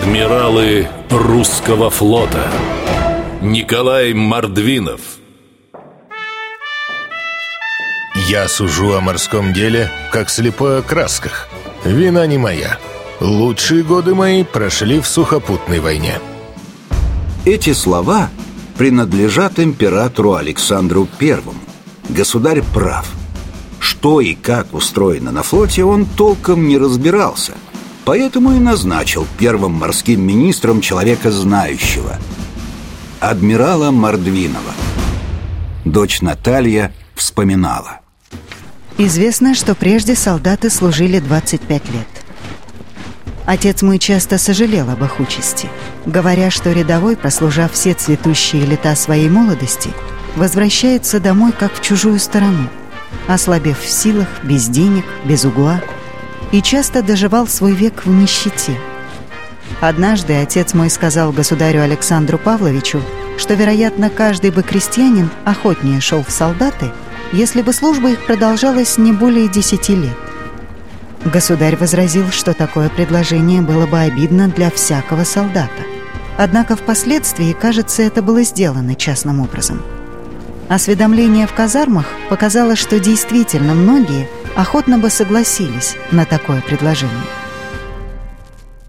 [0.00, 2.48] Адмиралы русского флота.
[3.42, 5.00] Николай Мордвинов.
[8.28, 11.48] Я сужу о морском деле, как слепой о красках.
[11.84, 12.78] Вина не моя.
[13.20, 16.20] Лучшие годы мои прошли в сухопутной войне.
[17.44, 18.30] Эти слова
[18.76, 21.60] принадлежат императору Александру Первому.
[22.08, 23.08] Государь прав.
[23.80, 27.54] Что и как устроено на флоте он толком не разбирался–
[28.08, 32.16] Поэтому и назначил первым морским министром человека знающего
[33.20, 34.72] Адмирала Мордвинова.
[35.84, 38.00] Дочь Наталья вспоминала.
[38.96, 42.08] Известно, что прежде солдаты служили 25 лет.
[43.44, 45.68] Отец мой часто сожалел об их участи
[46.06, 49.90] Говоря, что рядовой, прослужав все цветущие лета своей молодости
[50.34, 52.70] Возвращается домой, как в чужую сторону
[53.26, 55.82] Ослабев в силах, без денег, без угла–
[56.52, 58.76] и часто доживал свой век в нищете.
[59.80, 63.02] Однажды отец мой сказал государю Александру Павловичу,
[63.36, 66.90] что, вероятно, каждый бы крестьянин охотнее шел в солдаты,
[67.32, 70.16] если бы служба их продолжалась не более десяти лет.
[71.24, 75.82] Государь возразил, что такое предложение было бы обидно для всякого солдата.
[76.36, 79.82] Однако впоследствии, кажется, это было сделано частным образом.
[80.68, 84.28] Осведомление в казармах показало, что действительно многие–
[84.58, 87.14] охотно бы согласились на такое предложение.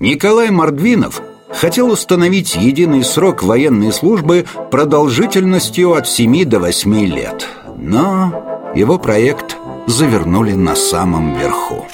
[0.00, 7.46] Николай Мордвинов хотел установить единый срок военной службы продолжительностью от 7 до 8 лет.
[7.76, 11.86] Но его проект завернули на самом верху.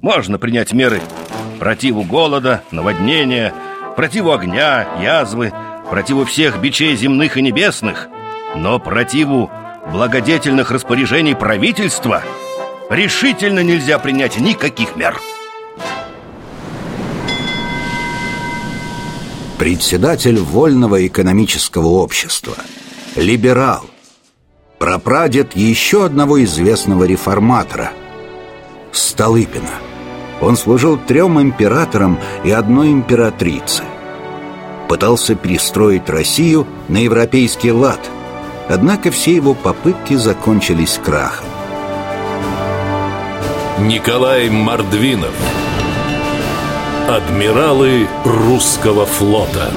[0.00, 1.00] Можно принять меры
[1.60, 3.54] противу голода, наводнения,
[3.94, 5.52] противу огня, язвы,
[5.88, 8.08] противу всех бичей земных и небесных,
[8.56, 9.50] но противу
[9.92, 12.22] благодетельных распоряжений правительства
[12.90, 15.18] решительно нельзя принять никаких мер.
[19.58, 22.54] Председатель Вольного экономического общества,
[23.16, 23.84] либерал,
[24.78, 27.90] прапрадед еще одного известного реформатора,
[28.92, 29.70] Столыпина.
[30.40, 33.82] Он служил трем императорам и одной императрице.
[34.88, 37.98] Пытался перестроить Россию на европейский лад–
[38.68, 41.46] Однако все его попытки закончились крахом.
[43.80, 45.34] Николай Мордвинов
[47.08, 49.72] Адмиралы русского флота